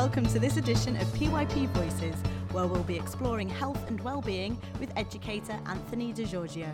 [0.00, 2.14] welcome to this edition of PYP Voices,
[2.52, 6.72] where we'll be exploring health and well-being with educator Anthony DiGiorgio.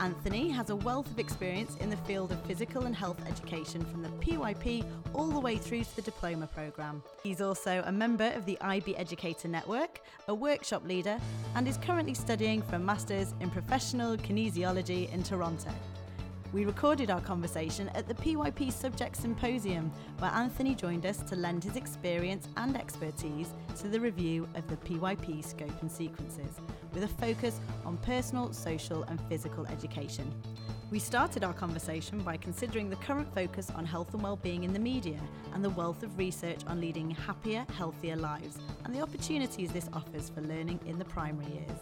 [0.00, 4.02] Anthony has a wealth of experience in the field of physical and health education from
[4.02, 7.02] the PYP all the way through to the diploma programme.
[7.22, 11.20] He's also a member of the IB Educator Network, a workshop leader,
[11.56, 15.72] and is currently studying for a Masters in Professional Kinesiology in Toronto.
[16.56, 21.62] We recorded our conversation at the PYP Subject Symposium, where Anthony joined us to lend
[21.62, 26.58] his experience and expertise to the review of the PYP scope and sequences,
[26.94, 30.32] with a focus on personal, social, and physical education.
[30.90, 34.78] We started our conversation by considering the current focus on health and well-being in the
[34.78, 35.20] media
[35.52, 40.30] and the wealth of research on leading happier, healthier lives and the opportunities this offers
[40.30, 41.80] for learning in the primary years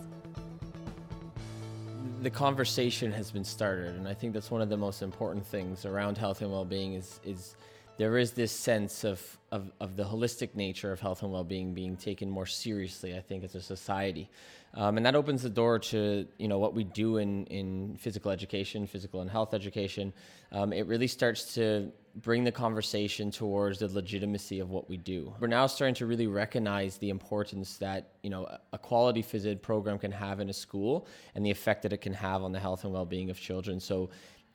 [2.24, 5.84] the conversation has been started, and I think that's one of the most important things
[5.84, 7.55] around health and well-being is is
[7.96, 9.20] there is this sense of,
[9.52, 13.45] of, of the holistic nature of health and well-being being taken more seriously, I think,
[13.45, 14.28] as a society.
[14.76, 18.32] Um, and that opens the door to, you know, what we do in, in physical
[18.32, 20.12] education, physical and health education.
[20.51, 25.32] Um, it really starts to bring the conversation towards the legitimacy of what we do.
[25.38, 29.62] We're now starting to really recognize the importance that, you know, a quality phys ed
[29.62, 32.60] program can have in a school and the effect that it can have on the
[32.60, 33.79] health and well-being of children.
[33.79, 34.10] So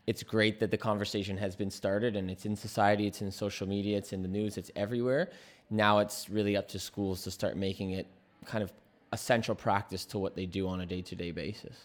[0.10, 3.68] it's great that the conversation has been started and it's in society, it's in social
[3.68, 5.30] media, it's in the news, it's everywhere.
[5.70, 8.08] Now it's really up to schools to start making it
[8.44, 8.74] kind of
[9.12, 11.78] a central practice to what they do on a day to day basis.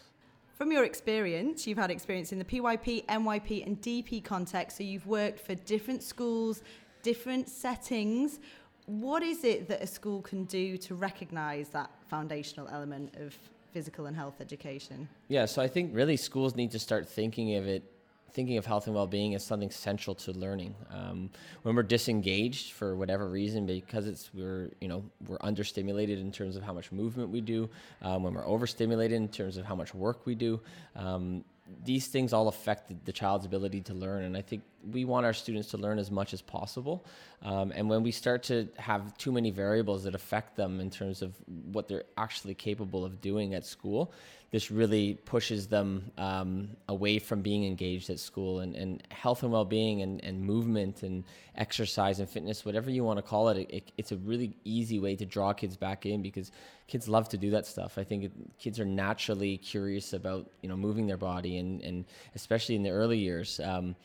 [0.55, 5.05] From your experience, you've had experience in the PYP, MYP, and DP context, so you've
[5.05, 6.63] worked for different schools,
[7.03, 8.39] different settings.
[8.87, 13.37] What is it that a school can do to recognise that foundational element of
[13.71, 15.07] physical and health education?
[15.27, 17.83] Yeah, so I think really schools need to start thinking of it
[18.31, 20.75] thinking of health and well-being as something central to learning.
[20.91, 21.29] Um,
[21.63, 26.55] when we're disengaged for whatever reason, because it's we're you know we're understimulated in terms
[26.55, 27.69] of how much movement we do,
[28.01, 30.59] um, when we're overstimulated in terms of how much work we do,
[30.95, 31.43] um,
[31.83, 34.23] these things all affect the, child's ability to learn.
[34.23, 34.61] And I think
[34.91, 37.05] we want our students to learn as much as possible.
[37.41, 41.23] Um, and when we start to have too many variables that affect them in terms
[41.23, 44.13] of what they're actually capable of doing at school,
[44.51, 48.59] this really pushes them um, away from being engaged at school.
[48.59, 51.23] And, and health and well being and, and movement and
[51.55, 55.15] exercise and fitness, whatever you want to call it, it, it's a really easy way
[55.15, 56.51] to draw kids back in because
[56.87, 57.97] kids love to do that stuff.
[57.97, 62.05] I think it, kids are naturally curious about you know moving their body and and
[62.35, 63.59] especially in the early years.
[63.59, 63.95] Um,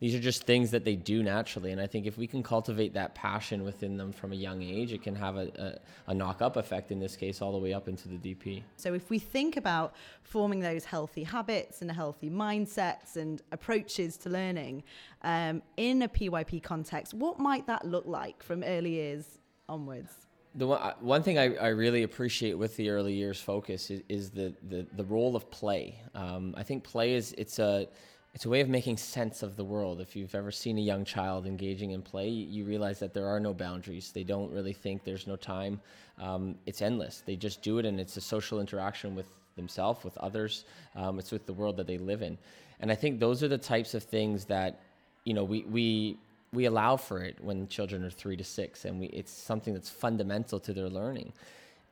[0.00, 2.94] these are just things that they do naturally, and I think if we can cultivate
[2.94, 6.56] that passion within them from a young age, it can have a, a, a knock-up
[6.56, 6.90] effect.
[6.90, 8.62] In this case, all the way up into the DP.
[8.76, 14.30] So, if we think about forming those healthy habits and healthy mindsets and approaches to
[14.30, 14.84] learning
[15.20, 20.29] um, in a PYP context, what might that look like from early years onwards?
[20.54, 24.30] The one, one thing I, I really appreciate with the early years focus is, is
[24.30, 26.00] the, the, the role of play.
[26.14, 27.88] Um, I think play is it's a
[28.32, 30.00] it's a way of making sense of the world.
[30.00, 33.40] If you've ever seen a young child engaging in play, you realize that there are
[33.40, 34.12] no boundaries.
[34.12, 35.80] They don't really think there's no time.
[36.16, 37.24] Um, it's endless.
[37.26, 40.64] They just do it, and it's a social interaction with themselves, with others.
[40.94, 42.38] Um, it's with the world that they live in,
[42.78, 44.80] and I think those are the types of things that
[45.24, 46.18] you know we we
[46.52, 49.90] we allow for it when children are three to six, and we, it's something that's
[49.90, 51.32] fundamental to their learning.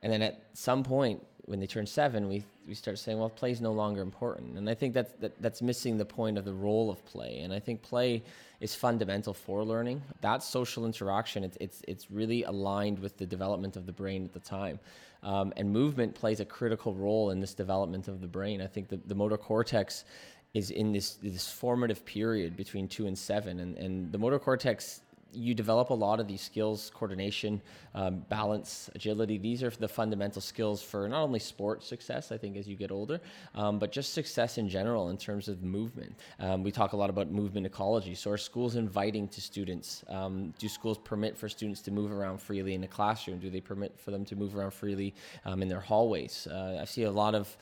[0.02, 3.50] And then at some point, when they turn seven, we, we start saying, well, play
[3.50, 4.58] is no longer important.
[4.58, 7.40] And I think that's, that, that's missing the point of the role of play.
[7.40, 8.22] And I think play
[8.60, 10.02] is fundamental for learning.
[10.20, 14.32] That social interaction, it's, it's, it's really aligned with the development of the brain at
[14.34, 14.78] the time.
[15.22, 18.60] Um, and movement plays a critical role in this development of the brain.
[18.60, 20.04] I think the, the motor cortex
[20.54, 25.02] is in this this formative period between two and seven, and and the motor cortex.
[25.30, 27.60] You develop a lot of these skills, coordination,
[27.94, 29.36] um, balance, agility.
[29.36, 32.90] These are the fundamental skills for not only sport success, I think, as you get
[32.90, 33.20] older,
[33.54, 36.14] um, but just success in general in terms of movement.
[36.40, 38.14] Um, we talk a lot about movement ecology.
[38.14, 40.02] So, are schools inviting to students?
[40.08, 43.38] Um, do schools permit for students to move around freely in the classroom?
[43.38, 45.14] Do they permit for them to move around freely
[45.44, 46.48] um, in their hallways?
[46.50, 47.54] Uh, I see a lot of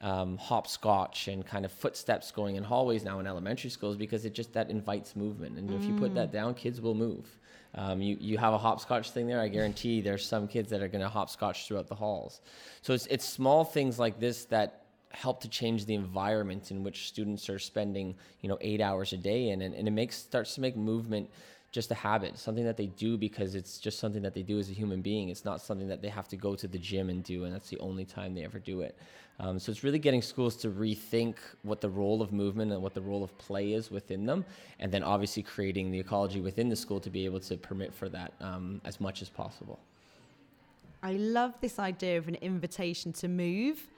[0.00, 4.34] um, hopscotch and kind of footsteps going in hallways now in elementary schools because it
[4.34, 5.58] just that invites movement.
[5.58, 5.76] And mm.
[5.76, 6.32] if you put that mm.
[6.32, 7.26] down, kids will move.
[7.76, 9.40] Um, you, you have a hopscotch thing there.
[9.40, 12.40] I guarantee there's some kids that are going to hopscotch throughout the halls.
[12.82, 17.08] So it's, it's small things like this that help to change the environment in which
[17.08, 20.54] students are spending, you know, eight hours a day in, and, and it makes starts
[20.56, 21.30] to make movement
[21.72, 24.70] just a habit, something that they do because it's just something that they do as
[24.70, 25.28] a human being.
[25.28, 27.68] It's not something that they have to go to the gym and do, and that's
[27.68, 28.96] the only time they ever do it.
[29.40, 32.94] Um, so it's really getting schools to rethink what the role of movement and what
[32.94, 34.44] the role of play is within them,
[34.78, 38.08] and then obviously creating the ecology within the school to be able to permit for
[38.08, 39.80] that um, as much as possible.
[41.02, 43.88] I love this idea of an invitation to move,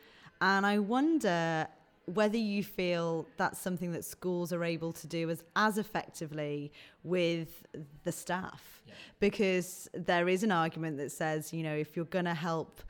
[0.40, 1.68] and I wonder
[2.06, 6.72] whether you feel that's something that schools are able to do as, as effectively
[7.02, 7.66] with
[8.04, 8.82] the staff.
[8.86, 8.94] Yeah.
[9.18, 12.80] Because there is an argument that says, you know, if you're going to help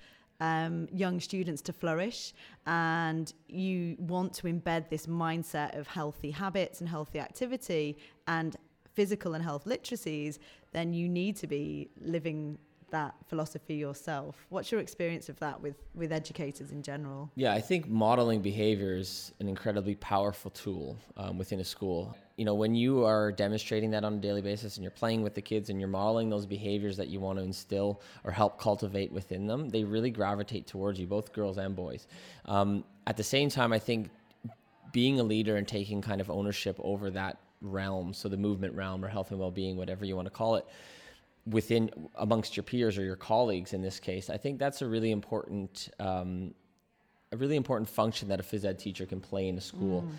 [0.40, 2.32] um, young students to flourish
[2.66, 7.96] and you want to embed this mindset of healthy habits and healthy activity
[8.26, 8.56] and
[8.94, 10.38] physical and health literacies,
[10.72, 12.58] then you need to be living
[12.90, 14.46] that philosophy yourself.
[14.48, 17.30] What's your experience of that with, with educators in general?
[17.34, 22.16] Yeah, I think modeling behavior is an incredibly powerful tool um, within a school.
[22.36, 25.34] You know, when you are demonstrating that on a daily basis and you're playing with
[25.34, 29.10] the kids and you're modeling those behaviors that you want to instill or help cultivate
[29.10, 32.06] within them, they really gravitate towards you, both girls and boys.
[32.44, 34.10] Um, at the same time, I think
[34.92, 39.04] being a leader and taking kind of ownership over that realm, so the movement realm
[39.04, 40.66] or health and well being, whatever you want to call it
[41.46, 45.10] within amongst your peers or your colleagues in this case i think that's a really
[45.10, 46.52] important um,
[47.32, 50.10] a really important function that a phys ed teacher can play in a school mm.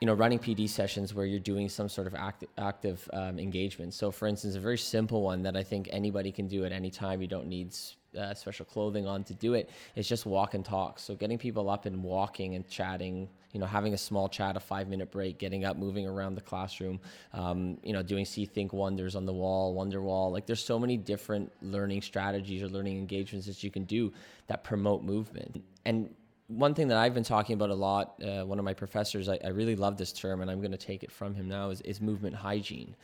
[0.00, 3.92] You know running pd sessions where you're doing some sort of act- active um, engagement
[3.92, 6.90] so for instance a very simple one that i think anybody can do at any
[6.90, 7.74] time you don't need
[8.18, 11.70] uh, special clothing on to do it is just walk and talk so getting people
[11.70, 15.38] up and walking and chatting you know, having a small chat, a five minute break,
[15.38, 17.00] getting up, moving around the classroom,
[17.32, 20.30] um, you know, doing see, think, wonders on the wall, wonder wall.
[20.30, 24.12] Like there's so many different learning strategies or learning engagements that you can do
[24.46, 25.62] that promote movement.
[25.84, 26.14] And
[26.50, 29.38] one thing that I've been talking about a lot, uh, one of my professors, I,
[29.44, 31.80] I really love this term and I'm going to take it from him now, is,
[31.82, 32.94] is movement hygiene.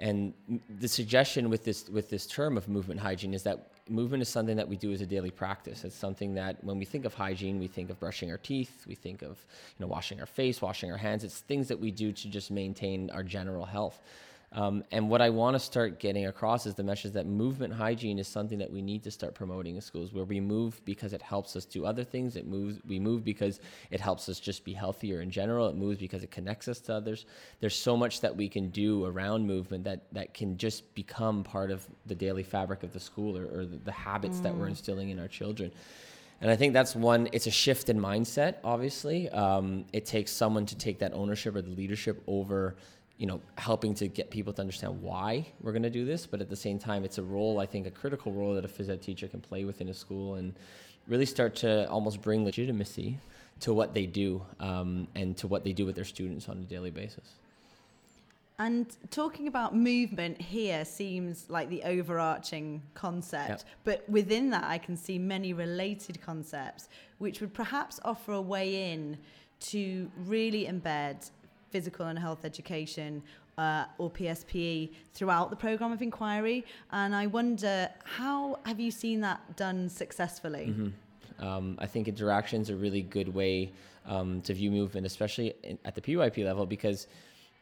[0.00, 0.32] And
[0.78, 4.56] the suggestion with this with this term of movement hygiene is that movement is something
[4.56, 5.82] that we do as a daily practice.
[5.82, 8.94] It's something that when we think of hygiene, we think of brushing our teeth, we
[8.94, 9.44] think of
[9.76, 11.24] you know washing our face, washing our hands.
[11.24, 14.00] It's things that we do to just maintain our general health.
[14.52, 18.18] Um, and what I want to start getting across is the message that movement hygiene
[18.18, 21.20] is something that we need to start promoting in schools, where we move because it
[21.20, 22.34] helps us do other things.
[22.34, 23.60] It moves, we move because
[23.90, 25.68] it helps us just be healthier in general.
[25.68, 27.26] It moves because it connects us to others.
[27.60, 31.70] There's so much that we can do around movement that that can just become part
[31.70, 34.42] of the daily fabric of the school or, or the, the, habits mm.
[34.44, 34.70] that we're mm.
[34.70, 35.70] instilling in our children.
[36.40, 39.28] And I think that's one, it's a shift in mindset, obviously.
[39.30, 42.76] Um, it takes someone to take that ownership or the leadership over
[43.18, 46.24] you know, helping to get people to understand why we're going to do this.
[46.24, 48.68] But at the same time, it's a role, I think, a critical role that a
[48.68, 50.54] phys ed teacher can play within a school and
[51.08, 53.18] really start to almost bring legitimacy
[53.60, 56.62] to what they do um, and to what they do with their students on a
[56.62, 57.34] daily basis.
[58.60, 63.62] And talking about movement here seems like the overarching concept, yep.
[63.84, 66.88] but within that, I can see many related concepts
[67.18, 69.18] which would perhaps offer a way in
[69.60, 71.30] to really embed
[71.70, 73.22] physical and health education
[73.58, 76.64] uh, or PSPE throughout the program of inquiry.
[76.92, 80.66] And I wonder, how have you seen that done successfully?
[80.70, 81.44] Mm-hmm.
[81.44, 83.72] Um, I think interaction is a really good way
[84.06, 87.06] um, to view movement, especially in, at the PYP level, because,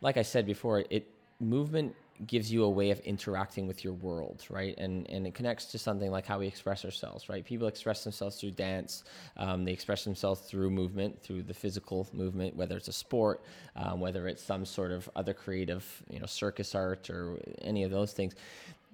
[0.01, 1.11] like I said before, it
[1.41, 1.95] movement
[2.27, 4.75] gives you a way of interacting with your world, right?
[4.79, 7.45] And and it connects to something like how we express ourselves, right?
[7.45, 9.05] People express themselves through dance.
[9.37, 13.43] Um, they express themselves through movement, through the physical movement, whether it's a sport,
[13.77, 17.91] um, whether it's some sort of other creative, you know, circus art or any of
[17.91, 18.35] those things.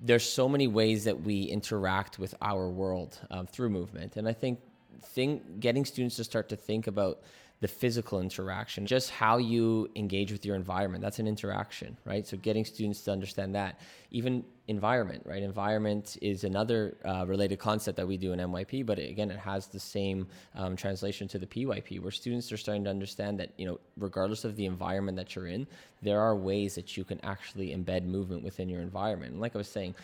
[0.00, 4.32] There's so many ways that we interact with our world um, through movement, and I
[4.32, 4.58] think
[5.04, 7.20] thing getting students to start to think about
[7.62, 11.00] the physical interaction, just how you engage with your environment.
[11.00, 12.26] That's an interaction, right?
[12.26, 13.78] So getting students to understand that.
[14.10, 15.44] Even environment, right?
[15.44, 19.68] Environment is another uh, related concept that we do in MYP, but again, it has
[19.68, 20.26] the same
[20.56, 24.44] um, translation to the PYP, where students are starting to understand that, you know, regardless
[24.44, 25.64] of the environment that you're in,
[26.02, 29.30] there are ways that you can actually embed movement within your environment.
[29.34, 29.94] And like I was saying,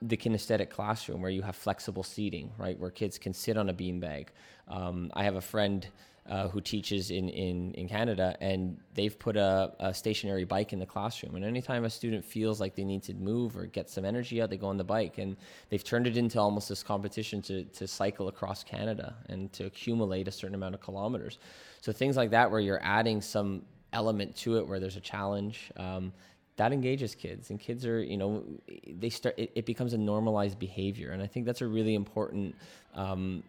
[0.00, 3.74] the kinesthetic classroom where you have flexible seating, right, where kids can sit on a
[3.74, 4.28] beanbag.
[4.68, 5.86] Um, I have a friend
[6.28, 10.78] uh, who teaches in, in, in Canada, and they've put a, a, stationary bike in
[10.78, 11.34] the classroom.
[11.34, 14.48] And anytime a student feels like they need to move or get some energy out,
[14.48, 15.18] they go on the bike.
[15.18, 15.36] And
[15.68, 20.26] they've turned it into almost this competition to, to cycle across Canada and to accumulate
[20.26, 21.38] a certain amount of kilometers.
[21.82, 23.62] So things like that, where you're adding some
[23.92, 25.70] element to it, where there's a challenge.
[25.76, 26.12] Um,
[26.56, 28.44] that engages kids and kids are you know
[28.86, 32.54] they start it, it, becomes a normalized behavior and i think that's a really important
[32.94, 33.42] um,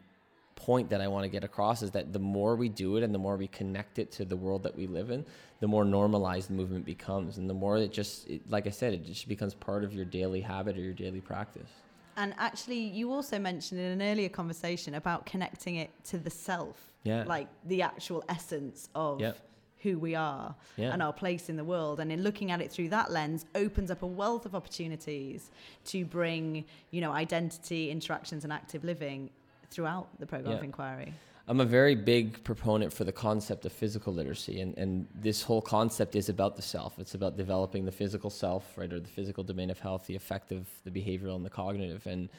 [0.55, 3.13] point that I want to get across is that the more we do it and
[3.13, 5.25] the more we connect it to the world that we live in,
[5.59, 7.37] the more normalized the movement becomes.
[7.37, 10.05] And the more it just, it, like I said, it just becomes part of your
[10.05, 11.69] daily habit or your daily practice.
[12.17, 16.93] And actually, you also mentioned in an earlier conversation about connecting it to the self,
[17.03, 17.25] yeah.
[17.27, 19.33] like the actual essence of yeah.
[19.79, 20.93] who we are yeah.
[20.93, 21.99] and our place in the world.
[21.99, 25.51] And in looking at it through that lens, opens up a wealth of opportunities
[25.85, 29.29] to bring, you know, identity, interactions, and active living
[29.69, 30.57] throughout the program Yeah.
[30.57, 31.13] of inquiry.
[31.47, 35.61] I'm a very big proponent for the concept of physical literacy, and, and this whole
[35.61, 36.97] concept is about the self.
[36.97, 40.67] It's about developing the physical self, right, or the physical domain of health, the affective,
[40.85, 42.29] the behavioral, and the cognitive, and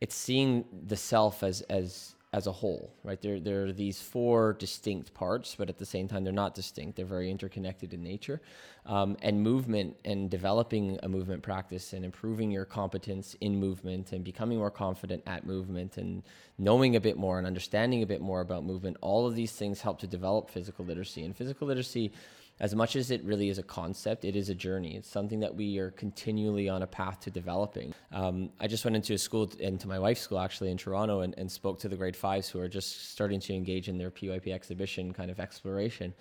[0.00, 3.20] it's seeing the self as as as a whole, right?
[3.22, 6.96] There there are these four distinct parts, but at the same time they're not distinct.
[6.96, 8.42] They're very interconnected in nature,
[8.84, 14.22] um, and movement and developing a movement practice and improving your competence in movement and
[14.22, 16.22] becoming more confident at movement and
[16.58, 18.98] knowing a bit more and understanding a bit more about movement.
[19.00, 22.12] All of these things help to develop physical literacy, and physical literacy
[22.58, 24.96] as much as it really is a concept, it is a journey.
[24.96, 27.92] It's something that we are continually on a path to developing.
[28.12, 31.34] Um, I just went into a school, into my wife's school actually in Toronto, and,
[31.36, 34.52] and spoke to the grade fives who are just starting to engage in their PYP
[34.52, 36.14] exhibition kind of exploration.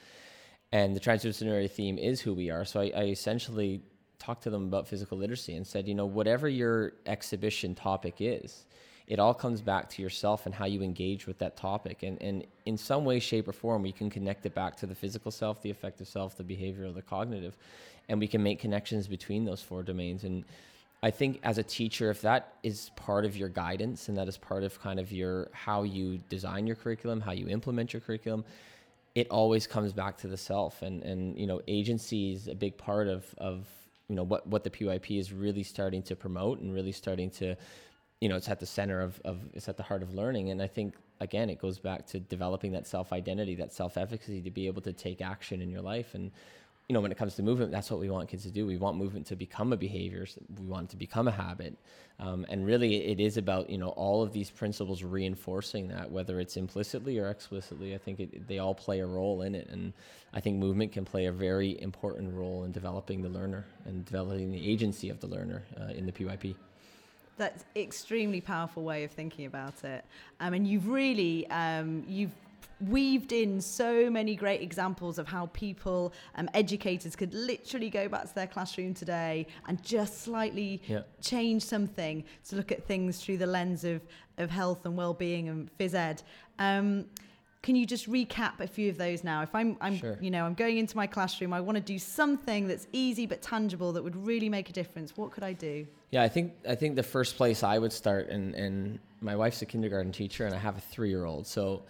[0.73, 2.65] And the transdisciplinary theme is who we are.
[2.65, 3.81] So I, I essentially
[4.19, 8.65] talked to them about physical literacy and said, you know, whatever your exhibition topic is,
[9.07, 12.01] it all comes back to yourself and how you engage with that topic.
[12.03, 14.95] And, and in some way, shape, or form, we can connect it back to the
[14.95, 17.55] physical self, the affective self, the behavioral, the cognitive,
[18.09, 20.23] and we can make connections between those four domains.
[20.23, 20.43] And
[21.03, 24.37] I think as a teacher, if that is part of your guidance and that is
[24.37, 28.43] part of kind of your how you design your curriculum, how you implement your curriculum,
[29.13, 30.81] it always comes back to the self.
[30.81, 33.67] And and you know, agency is a big part of of
[34.09, 37.55] you know what what the PYP is really starting to promote and really starting to
[38.21, 40.49] you know it's at the center of, of it's at the heart of learning.
[40.51, 44.41] And i think again it goes back to developing that self identity that self efficacy
[44.41, 46.15] to be able to take action in your life.
[46.15, 46.31] And
[46.87, 48.65] you know when it comes to movement that's what we want kids to do.
[48.65, 50.25] We want movement to become a behavior.
[50.59, 51.75] We want it to become a habit.
[52.17, 56.39] Um, and really it is about you know all of these principles reinforcing that whether
[56.39, 57.95] it's implicitly or explicitly.
[57.95, 59.67] I think it, they all play a role in it.
[59.69, 59.93] And
[60.33, 64.51] i think movement can play a very important role in developing the learner and developing
[64.51, 66.55] the agency of the learner uh, in the pyp
[67.37, 70.05] That's extremely powerful way of thinking about it.
[70.39, 72.31] Um, and you've really um, you've
[72.81, 78.27] weaved in so many great examples of how people, um, educators, could literally go back
[78.27, 81.01] to their classroom today and just slightly Yeah.
[81.21, 84.01] change something to look at things through the lens of
[84.37, 86.21] of health and well-being and phys ed.
[86.59, 87.05] Um,
[87.65, 89.41] can you just recap a few of those now?
[89.41, 90.19] If I'm, I'm Sure.
[90.21, 93.41] you know, I'm going into my classroom, I want to do something that's easy but
[93.41, 95.17] tangible that would really make a difference.
[95.17, 95.87] What could I do?
[96.11, 99.63] Yeah, I think I think the first place I would start, and and my wife's
[99.63, 101.81] a kindergarten teacher, and I have a three year old, so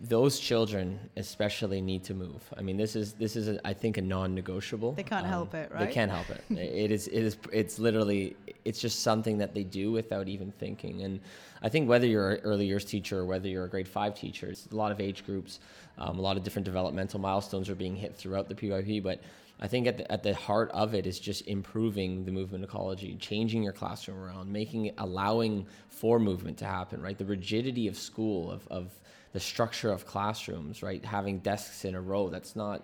[0.00, 2.42] those children especially need to move.
[2.56, 4.92] I mean, this is this is a, I think a non negotiable.
[4.92, 5.86] They can't help it, right?
[5.86, 6.44] They can't help it.
[6.56, 11.02] it is it is it's literally it's just something that they do without even thinking.
[11.02, 11.20] And
[11.62, 14.46] I think whether you're an early years teacher or whether you're a grade five teacher,
[14.46, 15.58] it's a lot of age groups,
[15.98, 19.20] um, a lot of different developmental milestones are being hit throughout the PYP, but
[19.60, 23.16] I think at the, at the heart of it is just improving the movement ecology,
[23.16, 27.18] changing your classroom around, making it, allowing for movement to happen, right?
[27.18, 28.92] The rigidity of school, of, of
[29.32, 31.04] the structure of classrooms, right?
[31.04, 32.82] Having desks in a row, that's not,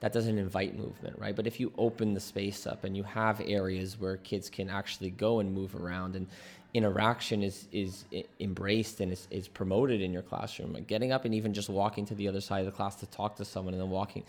[0.00, 1.34] that doesn't invite movement, right?
[1.34, 5.10] But if you open the space up and you have areas where kids can actually
[5.10, 6.26] go and move around and
[6.74, 8.04] interaction is, is
[8.40, 12.04] embraced and is, is promoted in your classroom, like getting up and even just walking
[12.04, 14.22] to the other side of the class to talk to someone and then walking,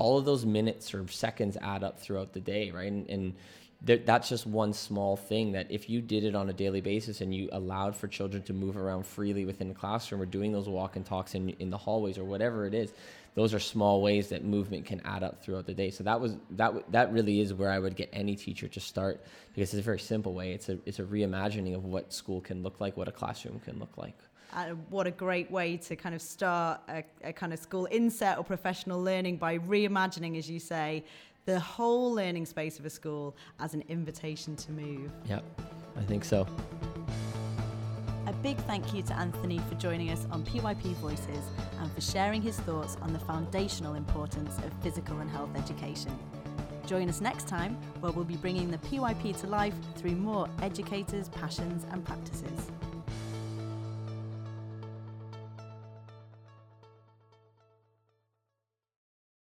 [0.00, 2.90] all of those minutes or seconds add up throughout the day, right?
[2.90, 3.34] And, and
[3.86, 7.20] th- that's just one small thing that if you did it on a daily basis
[7.20, 10.70] and you allowed for children to move around freely within the classroom or doing those
[10.70, 12.94] walk and talks in, in the hallways or whatever it is,
[13.34, 15.90] those are small ways that movement can add up throughout the day.
[15.90, 19.22] So that was that that really is where I would get any teacher to start
[19.54, 20.54] because it's a very simple way.
[20.54, 23.78] It's a it's a reimagining of what school can look like, what a classroom can
[23.78, 24.16] look like.
[24.52, 28.36] Uh, what a great way to kind of start a, a kind of school inset
[28.36, 31.04] or professional learning by reimagining, as you say,
[31.46, 35.10] the whole learning space of a school as an invitation to move.
[35.24, 35.40] Yeah,
[35.96, 36.46] I think so.
[38.26, 41.44] A big thank you to Anthony for joining us on PYP Voices
[41.80, 46.16] and for sharing his thoughts on the foundational importance of physical and health education.
[46.86, 51.28] Join us next time where we'll be bringing the PYP to life through more educators'
[51.28, 52.70] passions and practices.